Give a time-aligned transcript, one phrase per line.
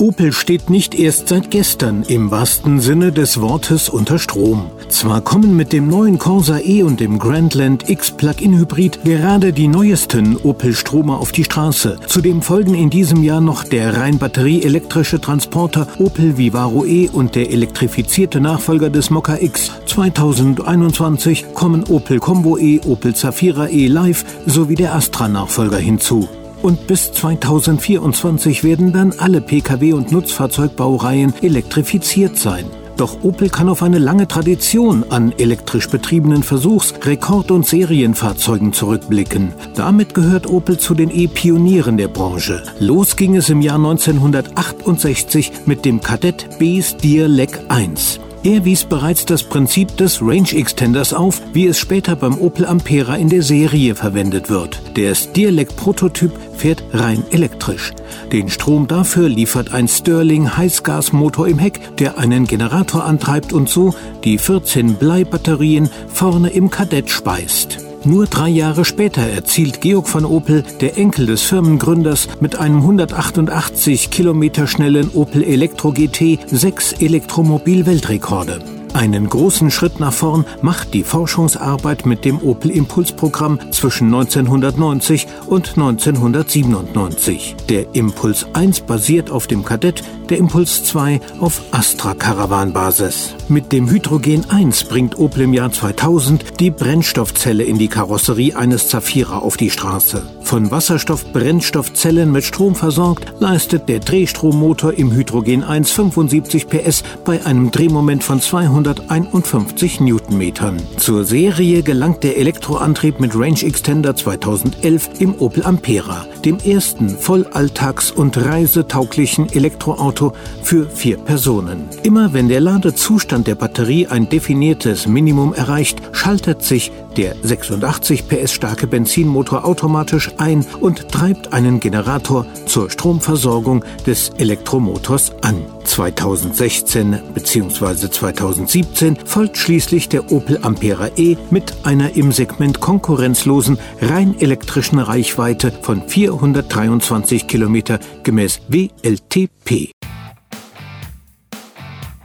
[0.00, 4.70] Opel steht nicht erst seit gestern im wahrsten Sinne des Wortes unter Strom.
[4.88, 9.68] Zwar kommen mit dem neuen Corsa E und dem Grandland X Plug-in Hybrid gerade die
[9.68, 11.98] neuesten Opel Stromer auf die Straße.
[12.06, 17.50] Zudem folgen in diesem Jahr noch der rein batterieelektrische Transporter Opel Vivaro E und der
[17.50, 19.70] elektrifizierte Nachfolger des Mokka X.
[19.84, 26.26] 2021 kommen Opel Combo E, Opel Zafira E Live sowie der Astra Nachfolger hinzu.
[26.62, 32.66] Und bis 2024 werden dann alle Pkw- und Nutzfahrzeugbaureihen elektrifiziert sein.
[33.00, 39.54] Doch Opel kann auf eine lange Tradition an elektrisch betriebenen Versuchs-, Rekord- und Serienfahrzeugen zurückblicken.
[39.74, 42.62] Damit gehört Opel zu den E-Pionieren der Branche.
[42.78, 48.20] Los ging es im Jahr 1968 mit dem Kadett B Steerlec 1.
[48.42, 53.16] Er wies bereits das Prinzip des Range Extenders auf, wie es später beim Opel Ampera
[53.16, 54.80] in der Serie verwendet wird.
[54.96, 57.92] Der Steerlec-Prototyp fährt rein elektrisch.
[58.32, 63.94] Den Strom dafür liefert ein Stirling Heißgasmotor im Heck, der einen Generator antreibt und so
[64.24, 67.89] die 14 Bleibatterien vorne im Kadett speist.
[68.04, 74.10] Nur drei Jahre später erzielt Georg von Opel, der Enkel des Firmengründers, mit einem 188
[74.10, 78.60] Kilometer schnellen Opel Elektro GT sechs Elektromobil-Weltrekorde.
[78.94, 85.68] Einen großen Schritt nach vorn macht die Forschungsarbeit mit dem Opel Impuls-Programm zwischen 1990 und
[85.76, 87.56] 1997.
[87.68, 93.34] Der Impuls 1 basiert auf dem Kadett, der Impuls 2 auf Astra Caravan Basis.
[93.50, 98.86] Mit dem Hydrogen 1 bringt Opel im Jahr 2000 die Brennstoffzelle in die Karosserie eines
[98.86, 100.22] Zafira auf die Straße.
[100.42, 107.72] Von Wasserstoff-Brennstoffzellen mit Strom versorgt, leistet der Drehstrommotor im Hydrogen 1 75 PS bei einem
[107.72, 110.80] Drehmoment von 251 Newtonmetern.
[110.96, 118.12] Zur Serie gelangt der Elektroantrieb mit Range Extender 2011 im Opel Ampera, dem ersten vollalltags-
[118.12, 121.88] und reisetauglichen Elektroauto für vier Personen.
[122.02, 128.52] Immer wenn der Ladezustand der Batterie ein definiertes Minimum erreicht, schaltet sich der 86 PS
[128.52, 135.62] starke Benzinmotor automatisch ein und treibt einen Generator zur Stromversorgung des Elektromotors an.
[135.90, 138.10] 2016 bzw.
[138.10, 145.72] 2017 folgt schließlich der Opel Ampera E mit einer im Segment konkurrenzlosen rein elektrischen Reichweite
[145.82, 149.90] von 423 Kilometer gemäß WLTP.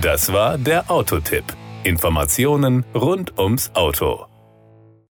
[0.00, 1.44] Das war der Autotipp.
[1.84, 4.29] Informationen rund ums Auto.